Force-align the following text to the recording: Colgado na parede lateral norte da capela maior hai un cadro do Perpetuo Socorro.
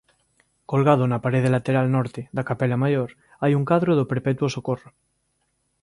Colgado 0.71 1.03
na 1.07 1.21
parede 1.25 1.53
lateral 1.55 1.85
norte 1.97 2.21
da 2.35 2.45
capela 2.49 2.81
maior 2.83 3.09
hai 3.41 3.51
un 3.59 3.63
cadro 3.71 3.91
do 3.95 4.09
Perpetuo 4.11 4.47
Socorro. 4.55 4.89